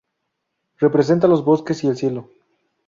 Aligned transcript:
Representa 0.79 1.27
los 1.27 1.45
bosques 1.45 1.83
y 1.83 1.87
el 1.87 1.95
cielo. 1.95 2.31